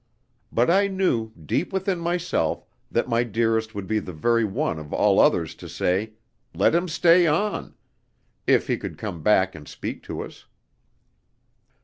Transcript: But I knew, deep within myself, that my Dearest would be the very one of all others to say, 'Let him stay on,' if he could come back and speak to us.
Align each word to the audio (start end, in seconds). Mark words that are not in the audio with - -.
But 0.51 0.71
I 0.71 0.87
knew, 0.87 1.31
deep 1.35 1.71
within 1.71 1.99
myself, 1.99 2.65
that 2.89 3.07
my 3.07 3.23
Dearest 3.23 3.75
would 3.75 3.85
be 3.85 3.99
the 3.99 4.11
very 4.11 4.43
one 4.43 4.79
of 4.79 4.91
all 4.93 5.19
others 5.19 5.53
to 5.53 5.69
say, 5.69 6.13
'Let 6.55 6.73
him 6.73 6.87
stay 6.87 7.27
on,' 7.27 7.75
if 8.47 8.65
he 8.65 8.77
could 8.77 8.97
come 8.97 9.21
back 9.21 9.53
and 9.53 9.67
speak 9.67 10.01
to 10.05 10.23
us. 10.23 10.47